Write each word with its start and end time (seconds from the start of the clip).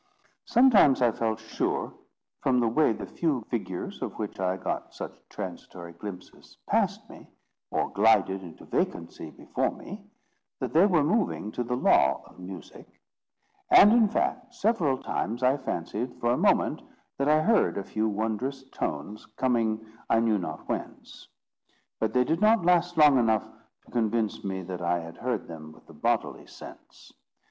Sometimes 0.45 0.99
I 1.03 1.11
felt 1.11 1.39
sure, 1.39 1.93
from 2.39 2.59
the 2.59 2.67
way 2.67 2.91
the 2.91 3.05
few 3.05 3.41
figures 3.51 4.01
of 4.01 4.17
which 4.17 4.39
I 4.39 4.57
got 4.57 4.95
such 4.95 5.15
transitory 5.29 5.93
glimpses 5.93 6.57
passed 6.65 7.07
me, 7.07 7.29
or 7.69 7.91
glided 7.91 8.41
into 8.41 8.65
vacancy 8.65 9.29
before 9.29 9.69
me, 9.69 10.03
that 10.57 10.73
they 10.73 10.87
were 10.87 11.03
moving 11.03 11.51
to 11.51 11.63
the 11.63 11.75
law 11.75 12.23
of 12.25 12.39
music; 12.39 12.99
and, 13.69 13.93
in 13.93 14.07
fact, 14.09 14.55
several 14.55 14.97
times 14.97 15.43
I 15.43 15.57
fancied 15.57 16.15
for 16.19 16.31
a 16.31 16.35
moment 16.35 16.81
that 17.19 17.29
I 17.29 17.41
heard 17.43 17.77
a 17.77 17.83
few 17.83 18.09
wondrous 18.09 18.63
tones 18.71 19.27
coming 19.37 19.85
I 20.09 20.19
knew 20.19 20.39
not 20.39 20.67
whence. 20.67 21.27
But 21.99 22.13
they 22.13 22.23
did 22.23 22.41
not 22.41 22.65
last 22.65 22.97
long 22.97 23.19
enough 23.19 23.45
to 23.85 23.91
convince 23.91 24.43
me 24.43 24.63
that 24.63 24.81
I 24.81 25.01
had 25.01 25.17
heard 25.17 25.47
them 25.47 25.71
with 25.71 25.85
the 25.85 25.93
bodily 25.93 26.47
sense. 26.47 27.13